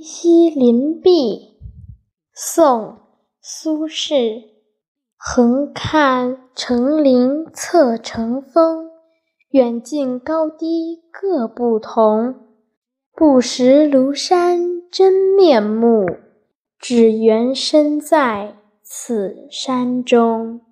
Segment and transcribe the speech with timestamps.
[0.00, 1.58] 题西林壁
[2.32, 2.96] 宋
[3.42, 4.44] 苏轼。
[5.18, 8.88] 横看成岭侧成峰
[9.50, 12.34] 远近高低各不同。
[13.14, 16.06] 不识庐山真面目
[16.78, 20.62] 只缘身在此山中。